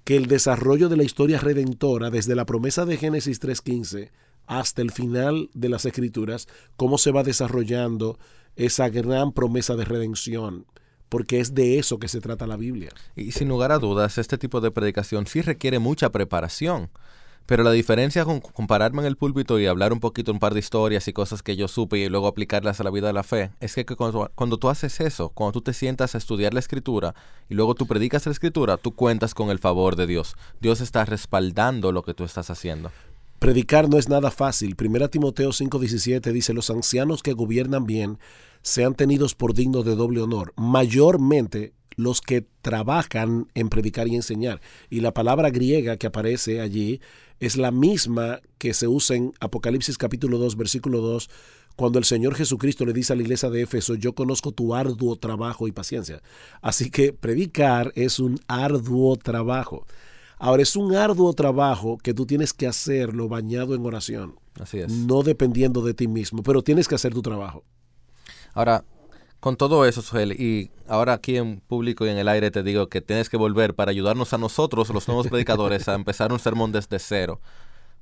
[0.03, 4.11] que el desarrollo de la historia redentora desde la promesa de Génesis 3.15
[4.45, 8.19] hasta el final de las escrituras, cómo se va desarrollando
[8.55, 10.65] esa gran promesa de redención
[11.09, 12.89] porque es de eso que se trata la Biblia.
[13.15, 16.89] Y sin lugar a dudas, este tipo de predicación sí requiere mucha preparación.
[17.45, 20.59] Pero la diferencia con compararme en el púlpito y hablar un poquito un par de
[20.59, 23.51] historias y cosas que yo supe y luego aplicarlas a la vida de la fe,
[23.59, 27.13] es que cuando, tú haces eso, cuando tú te sientas a estudiar la escritura
[27.47, 30.35] y luego tú predicas la escritura, tú cuentas con el favor de Dios.
[30.59, 32.91] Dios está respaldando lo que tú estás haciendo.
[33.37, 34.75] Predicar no es nada fácil.
[34.75, 38.17] Primera Timoteo 5:17 dice, los ancianos que gobiernan bien
[38.63, 44.61] sean tenidos por dignos de doble honor, mayormente los que trabajan en predicar y enseñar.
[44.89, 47.01] Y la palabra griega que aparece allí
[47.39, 51.29] es la misma que se usa en Apocalipsis capítulo 2, versículo 2,
[51.75, 55.17] cuando el Señor Jesucristo le dice a la iglesia de Éfeso, yo conozco tu arduo
[55.17, 56.21] trabajo y paciencia.
[56.61, 59.85] Así que predicar es un arduo trabajo.
[60.37, 64.35] Ahora, es un arduo trabajo que tú tienes que hacerlo bañado en oración.
[64.59, 64.91] Así es.
[64.91, 67.63] No dependiendo de ti mismo, pero tienes que hacer tu trabajo.
[68.53, 68.85] Ahora,
[69.39, 72.87] con todo eso, Suel, y ahora aquí en público y en el aire te digo
[72.87, 76.71] que tienes que volver para ayudarnos a nosotros, los nuevos predicadores, a empezar un sermón
[76.71, 77.39] desde cero.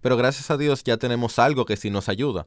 [0.02, 2.46] Pero gracias a Dios ya tenemos algo que sí nos ayuda.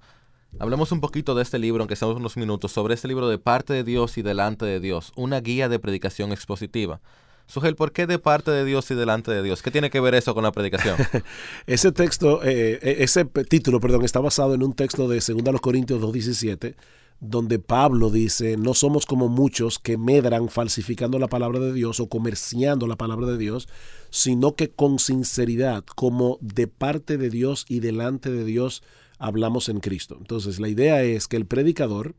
[0.58, 3.74] Hablemos un poquito de este libro, aunque seamos unos minutos, sobre este libro de parte
[3.74, 7.00] de Dios y delante de Dios, una guía de predicación expositiva.
[7.46, 9.62] Sugel, ¿por qué de parte de Dios y delante de Dios?
[9.62, 10.96] ¿Qué tiene que ver eso con la predicación?
[11.66, 16.00] ese texto, eh, e-, ese título, perdón, está basado en un texto de 2 Corintios
[16.00, 16.74] 2.17,
[17.20, 22.08] donde Pablo dice, no somos como muchos que medran falsificando la palabra de Dios o
[22.08, 23.68] comerciando la palabra de Dios,
[24.10, 28.82] sino que con sinceridad, como de parte de Dios y delante de Dios,
[29.18, 30.16] hablamos en Cristo.
[30.18, 32.14] Entonces, la idea es que el predicador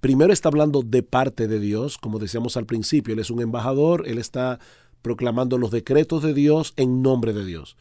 [0.00, 4.06] primero está hablando de parte de Dios, como decíamos al principio, él es un embajador,
[4.06, 4.58] él está
[5.00, 7.76] proclamando los decretos de Dios en nombre de Dios.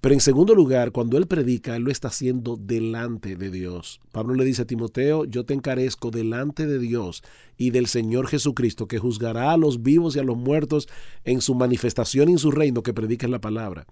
[0.00, 4.00] Pero en segundo lugar, cuando él predica, él lo está haciendo delante de Dios.
[4.12, 7.22] Pablo le dice a Timoteo, yo te encarezco delante de Dios
[7.56, 10.88] y del Señor Jesucristo, que juzgará a los vivos y a los muertos
[11.24, 13.86] en su manifestación y en su reino, que predica la palabra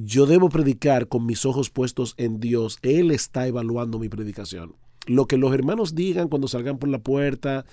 [0.00, 2.78] yo debo predicar con mis ojos puestos en Dios.
[2.82, 4.76] Él está evaluando mi predicación.
[5.06, 7.64] Lo que los hermanos digan cuando salgan por la puerta,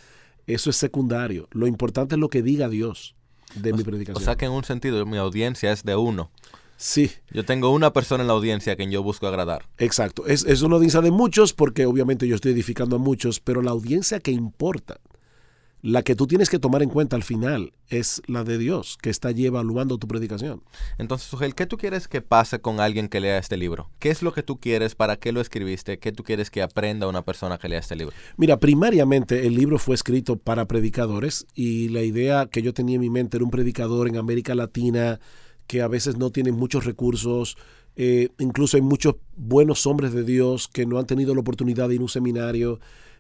[0.48, 1.48] eso es secundario.
[1.52, 3.16] Lo importante es lo que diga Dios
[3.54, 4.22] de mi predicación.
[4.22, 6.32] O sea que en un sentido mi audiencia es de uno.
[6.78, 7.12] Sí.
[7.32, 9.66] Yo tengo una persona en la audiencia a quien yo busco agradar.
[9.78, 10.26] Exacto.
[10.28, 13.72] Es, es una audiencia de muchos porque obviamente yo estoy edificando a muchos, pero la
[13.72, 15.00] audiencia que importa
[15.86, 19.12] la que tú tienes que tomar en cuenta al final es la de Dios, que
[19.12, 20.64] está allí evaluando tu predicación.
[20.98, 23.92] Entonces, Sugel, ¿qué tú quieres que pase con alguien que lea este libro?
[24.00, 24.96] ¿Qué es lo que tú quieres?
[24.96, 26.00] ¿Para qué lo escribiste?
[26.00, 28.16] ¿Qué tú quieres que aprenda una persona que lea este libro?
[28.36, 33.02] Mira, primariamente el libro fue escrito para predicadores y la idea que yo tenía en
[33.02, 35.20] mi mente era un predicador en América Latina
[35.68, 37.58] que a veces no tiene muchos recursos,
[37.96, 41.96] eh, incluso hay muchos buenos hombres de Dios que no han tenido la oportunidad de
[41.96, 42.80] ir a un seminario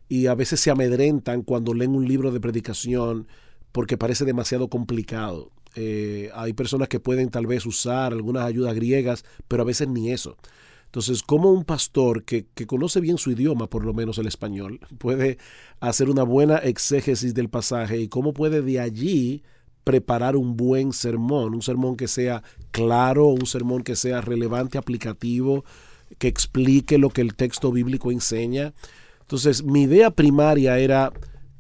[0.09, 3.27] y a veces se amedrentan cuando leen un libro de predicación
[3.71, 5.51] porque parece demasiado complicado.
[5.75, 10.11] Eh, hay personas que pueden tal vez usar algunas ayudas griegas, pero a veces ni
[10.11, 10.37] eso.
[10.85, 14.79] Entonces, como un pastor que, que, conoce bien su idioma, por lo menos el español,
[14.97, 15.37] puede
[15.81, 19.43] hacer una buena exégesis del pasaje y cómo puede de allí
[19.85, 25.63] preparar un buen sermón, un sermón que sea claro, un sermón que sea relevante, aplicativo,
[26.17, 28.73] que explique lo que el texto bíblico enseña.
[29.21, 31.13] Entonces, mi idea primaria era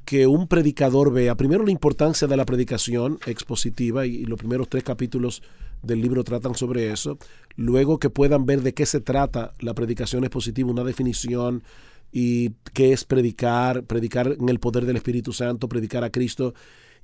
[0.05, 4.83] que un predicador vea primero la importancia de la predicación expositiva y, los primeros tres
[4.83, 5.41] capítulos
[5.81, 7.17] del libro tratan sobre eso,
[7.55, 11.63] luego que puedan ver de qué se trata la predicación expositiva, una definición
[12.11, 16.53] y qué es predicar, predicar en el poder del Espíritu Santo, predicar a Cristo.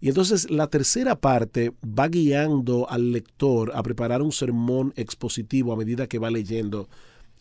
[0.01, 5.77] Y entonces la tercera parte va guiando al lector a preparar un sermón expositivo a
[5.77, 6.89] medida que va leyendo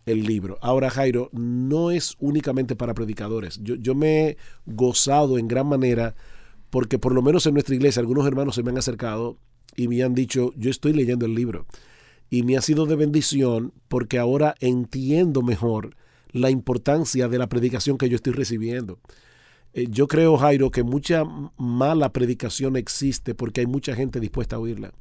[0.05, 0.59] el libro.
[0.61, 3.61] Ahora, Jairo, no es únicamente para predicadores.
[3.63, 6.15] Yo, me he gozado en gran manera
[6.69, 9.39] porque por lo menos en nuestra iglesia algunos hermanos se me han acercado
[9.75, 11.67] y me han dicho, yo estoy leyendo el libro.
[12.29, 15.97] Y me ha sido de bendición porque ahora entiendo mejor
[16.31, 18.99] la importancia de la predicación que yo estoy recibiendo.
[19.73, 21.25] Eh, yo creo, Jairo, que mucha
[21.57, 24.93] mala predicación existe porque hay mucha gente dispuesta a oírla.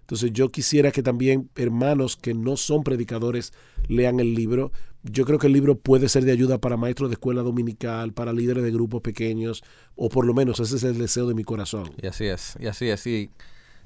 [0.00, 3.52] Entonces yo quisiera que también hermanos que no son predicadores
[3.86, 4.72] lean el libro.
[5.04, 8.32] Yo creo que el libro puede ser de ayuda para maestros de escuela dominical, para
[8.32, 9.62] líderes de grupos pequeños,
[9.94, 11.92] o por lo menos ese es el deseo de mi corazón.
[12.02, 13.06] Y así es, y así es.
[13.06, 13.30] Y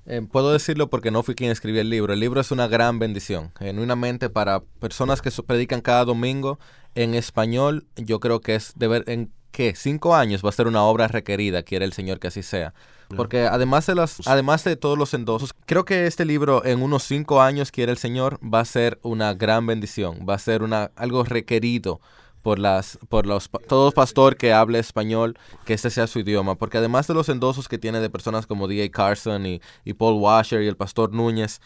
[0.07, 2.15] eh, puedo decirlo porque no fui quien escribió el libro.
[2.15, 6.59] El libro es una gran bendición, genuinamente para personas que predican cada domingo
[6.95, 7.87] en español.
[7.97, 11.07] Yo creo que es de ver en qué cinco años va a ser una obra
[11.07, 12.75] requerida, quiere el Señor que así sea.
[13.17, 17.05] Porque además de, las, además de todos los endosos, creo que este libro en unos
[17.05, 20.91] cinco años, quiere el Señor, va a ser una gran bendición, va a ser una,
[20.97, 22.01] algo requerido
[22.43, 26.77] por las por los todo pastor que hable español que este sea su idioma porque
[26.77, 28.91] además de los endosos que tiene de personas como D.A.
[28.91, 31.63] Carson y, y Paul Washer y el pastor Núñez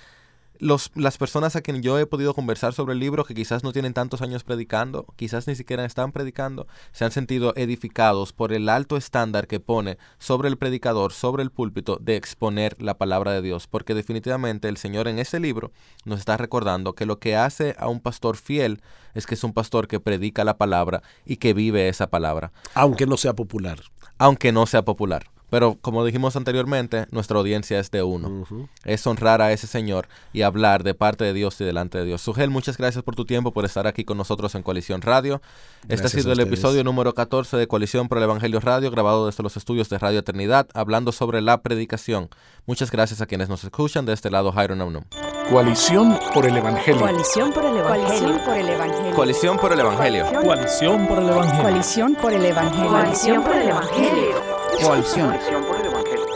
[0.58, 3.72] los, las personas a quien yo he podido conversar sobre el libro, que quizás no
[3.72, 8.68] tienen tantos años predicando, quizás ni siquiera están predicando, se han sentido edificados por el
[8.68, 13.42] alto estándar que pone sobre el predicador, sobre el púlpito, de exponer la palabra de
[13.42, 13.66] Dios.
[13.66, 15.72] Porque definitivamente el Señor en ese libro
[16.04, 18.80] nos está recordando que lo que hace a un pastor fiel
[19.14, 22.52] es que es un pastor que predica la palabra y que vive esa palabra.
[22.74, 23.80] Aunque no sea popular.
[24.18, 25.30] Aunque no sea popular.
[25.50, 28.46] Pero como dijimos anteriormente, nuestra audiencia es de uno.
[28.84, 32.20] Es honrar a ese Señor y hablar de parte de Dios y delante de Dios.
[32.20, 35.40] Sugel, muchas gracias por tu tiempo, por estar aquí con nosotros en Coalición Radio.
[35.88, 39.42] este ha sido el episodio número 14 de Coalición por el Evangelio Radio, grabado desde
[39.42, 42.28] los estudios de Radio Eternidad, hablando sobre la predicación.
[42.66, 44.04] Muchas gracias a quienes nos escuchan.
[44.04, 45.04] De este lado, Jairo Namnum.
[45.50, 47.00] Coalición por el Evangelio.
[47.00, 48.04] Coalición por el Evangelio.
[48.04, 49.14] Coalición por el Evangelio.
[49.14, 50.26] Coalición por el Evangelio.
[50.34, 51.18] Coalición por
[52.32, 52.90] el Evangelio.
[52.90, 54.27] Coalición por el Evangelio.
[54.82, 55.36] Coalición.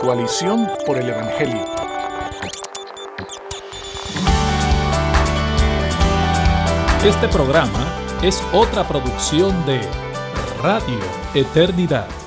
[0.01, 1.65] Coalición por el Evangelio.
[7.05, 7.85] Este programa
[8.21, 9.81] es otra producción de
[10.61, 10.99] Radio
[11.33, 12.22] Eternidad.